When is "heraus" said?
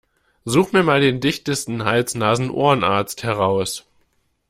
3.21-3.85